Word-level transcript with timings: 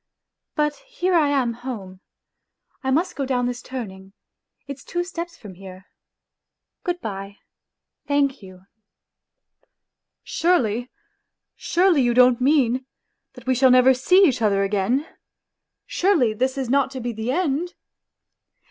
But 0.55 0.77
here 0.77 1.13
I 1.13 1.27
am 1.27 1.53
home; 1.61 1.99
I 2.83 2.89
must 2.89 3.15
go 3.15 3.23
down 3.23 3.45
this 3.45 3.61
turning, 3.61 4.13
it's 4.65 4.83
two 4.83 5.03
steps 5.03 5.37
from 5.37 5.53
here.... 5.53 5.85
Good 6.83 6.99
bye, 7.01 7.37
thank 8.07 8.41
you!...'" 8.41 8.63
Surely... 10.23 10.89
surely 11.55 12.01
you 12.01 12.15
don't 12.15 12.41
mean... 12.41 12.87
that 13.33 13.45
we 13.45 13.53
shall 13.53 13.69
never 13.69 13.93
see 13.93 14.23
each 14.25 14.41
other 14.41 14.63
again?... 14.63 15.05
Surely 15.85 16.33
this 16.33 16.57
is 16.57 16.67
not 16.67 16.89
to 16.89 16.99
be 16.99 17.11
the 17.13 17.31
end 17.31 17.75